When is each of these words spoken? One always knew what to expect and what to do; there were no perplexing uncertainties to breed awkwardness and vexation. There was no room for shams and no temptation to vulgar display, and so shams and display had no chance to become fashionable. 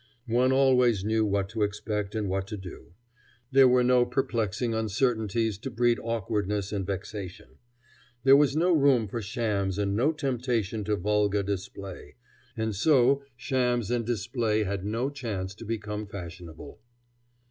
One 0.25 0.51
always 0.51 1.05
knew 1.05 1.23
what 1.27 1.47
to 1.49 1.61
expect 1.61 2.15
and 2.15 2.27
what 2.27 2.47
to 2.47 2.57
do; 2.57 2.93
there 3.51 3.67
were 3.67 3.83
no 3.83 4.03
perplexing 4.03 4.73
uncertainties 4.73 5.59
to 5.59 5.69
breed 5.69 5.99
awkwardness 6.01 6.71
and 6.71 6.87
vexation. 6.87 7.59
There 8.23 8.35
was 8.35 8.55
no 8.55 8.73
room 8.73 9.07
for 9.07 9.21
shams 9.21 9.77
and 9.77 9.95
no 9.95 10.11
temptation 10.11 10.83
to 10.85 10.95
vulgar 10.95 11.43
display, 11.43 12.15
and 12.57 12.75
so 12.75 13.23
shams 13.35 13.91
and 13.91 14.03
display 14.03 14.63
had 14.63 14.83
no 14.83 15.11
chance 15.11 15.53
to 15.53 15.65
become 15.65 16.07
fashionable. 16.07 16.79